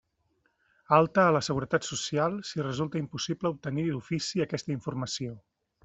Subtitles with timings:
[0.97, 5.41] Alta a la Seguretat Social, si resulta impossible obtenir d'ofici aquesta informació.